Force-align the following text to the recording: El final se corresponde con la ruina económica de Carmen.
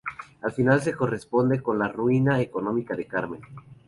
El 0.41 0.51
final 0.51 0.81
se 0.81 0.95
corresponde 0.95 1.61
con 1.61 1.77
la 1.77 1.87
ruina 1.87 2.41
económica 2.41 2.95
de 2.95 3.05
Carmen. 3.05 3.41